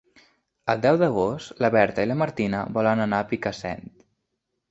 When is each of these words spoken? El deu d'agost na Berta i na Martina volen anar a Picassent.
El 0.73 0.79
deu 0.85 0.95
d'agost 1.01 1.61
na 1.65 1.69
Berta 1.75 2.07
i 2.07 2.09
na 2.11 2.17
Martina 2.23 2.61
volen 2.79 3.03
anar 3.05 3.19
a 3.21 3.27
Picassent. 3.35 3.87